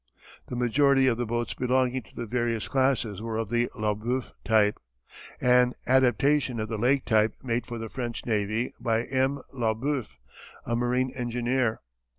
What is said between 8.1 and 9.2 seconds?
navy by